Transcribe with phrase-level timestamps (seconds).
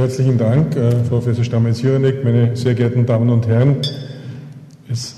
[0.00, 3.76] Herzlichen Dank, äh, Frau Professor Stammes-Juranek, meine sehr geehrten Damen und Herren.
[4.90, 5.14] Es,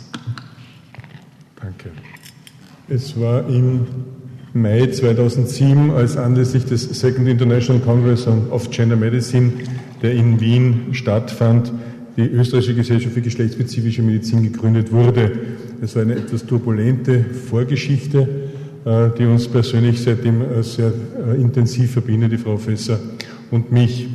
[1.54, 1.90] danke.
[2.88, 3.86] Es war im
[4.52, 9.52] Mai 2007, als anlässlich des Second International Congress of Gender Medicine,
[10.02, 11.72] der in Wien stattfand,
[12.16, 15.30] die Österreichische Gesellschaft für geschlechtsspezifische Medizin gegründet wurde.
[15.80, 18.50] Es war eine etwas turbulente Vorgeschichte,
[18.84, 20.92] äh, die uns persönlich seitdem äh, sehr
[21.24, 22.98] äh, intensiv verbindet, die Frau Professor
[23.52, 24.08] und mich.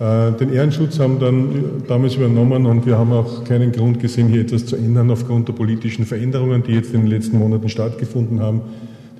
[0.00, 4.64] Den Ehrenschutz haben dann damals übernommen und wir haben auch keinen Grund gesehen, hier etwas
[4.64, 8.62] zu ändern aufgrund der politischen Veränderungen, die jetzt in den letzten Monaten stattgefunden haben.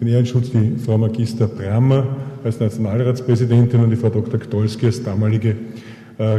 [0.01, 2.07] Den Ehrenschutz die Frau Magister Brammer
[2.43, 4.41] als Nationalratspräsidentin und die Frau Dr.
[4.41, 5.55] Gdolski als damalige